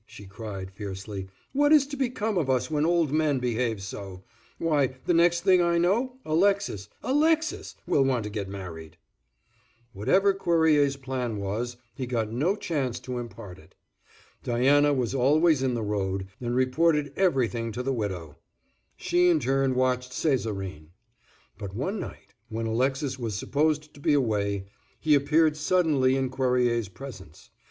she 0.07 0.25
cried, 0.25 0.71
fiercely, 0.71 1.27
"what 1.53 1.71
is 1.71 1.85
to 1.85 1.95
become 1.95 2.35
of 2.35 2.49
us 2.49 2.71
when 2.71 2.87
old 2.87 3.11
men 3.11 3.37
behave 3.37 3.83
so. 3.83 4.23
Why, 4.57 4.95
the 5.05 5.13
next 5.13 5.41
thing 5.41 5.61
I 5.61 5.77
know, 5.77 6.17
Alexis—Alexis 6.25 7.75
will 7.85 8.03
want 8.03 8.23
to 8.23 8.31
get 8.31 8.49
married." 8.49 8.97
Whatever 9.93 10.33
Cuerrier's 10.33 10.97
plan 10.97 11.37
was, 11.37 11.77
he 11.93 12.07
got 12.07 12.31
no 12.31 12.55
chance 12.55 12.99
to 13.01 13.19
impart 13.19 13.59
it. 13.59 13.75
Diana 14.41 14.91
was 14.91 15.13
always 15.13 15.61
in 15.61 15.75
the 15.75 15.83
road, 15.83 16.25
and 16.39 16.55
reported 16.55 17.13
everything 17.15 17.71
to 17.71 17.83
the 17.83 17.93
widow; 17.93 18.37
she, 18.97 19.29
in 19.29 19.39
turn, 19.39 19.75
watched 19.75 20.13
Césarine. 20.13 20.87
But 21.59 21.75
one 21.75 21.99
night, 21.99 22.33
when 22.49 22.65
Alexis 22.65 23.19
was 23.19 23.35
supposed 23.35 23.93
to 23.93 23.99
be 23.99 24.13
away, 24.13 24.65
he 24.99 25.13
appeared 25.13 25.55
suddenly 25.55 26.15
in 26.15 26.31
Cuerrier's 26.31 26.89
presence. 26.89 27.51